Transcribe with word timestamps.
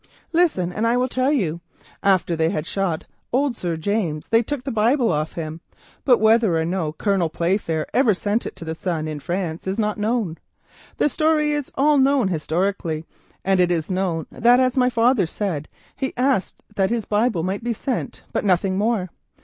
"Listen, 0.33 0.73
and 0.73 0.87
I 0.87 0.97
will 0.97 1.07
tell 1.07 1.31
you. 1.31 1.61
After 2.01 2.35
they 2.35 2.49
had 2.49 2.65
shot 2.65 3.05
old 3.31 3.55
Sir 3.55 3.77
James 3.77 4.29
they 4.29 4.41
took 4.41 4.63
the 4.63 4.71
Bible 4.71 5.11
off 5.11 5.33
him, 5.33 5.61
but 6.05 6.17
whether 6.19 6.57
or 6.57 6.65
no 6.65 6.91
Colonel 6.91 7.29
Playfair 7.29 7.85
ever 7.93 8.15
sent 8.15 8.47
it 8.47 8.55
to 8.55 8.65
the 8.65 8.73
son 8.73 9.07
in 9.07 9.19
France, 9.19 9.67
is 9.67 9.77
not 9.77 9.97
clear. 9.99 10.37
"The 10.97 11.07
story 11.07 11.51
is 11.51 11.71
all 11.75 11.99
known 11.99 12.29
historically, 12.29 13.05
and 13.45 13.59
it 13.59 13.69
is 13.69 13.85
certain 13.85 14.25
that, 14.31 14.59
as 14.59 14.75
my 14.75 14.89
father 14.89 15.27
said, 15.27 15.67
he 15.95 16.13
asked 16.17 16.63
that 16.73 16.89
his 16.89 17.05
Bible 17.05 17.43
might 17.43 17.63
be 17.63 17.71
sent, 17.71 18.23
but 18.33 18.43
nothing 18.43 18.79
more. 18.79 19.09